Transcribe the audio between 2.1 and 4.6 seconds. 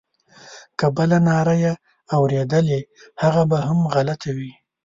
اورېدلې هغه به هم غلطه وي.